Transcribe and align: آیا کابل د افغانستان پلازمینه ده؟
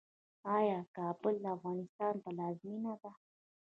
آیا 0.57 0.79
کابل 0.97 1.35
د 1.43 1.45
افغانستان 1.55 2.13
پلازمینه 2.23 2.93
ده؟ 3.01 3.11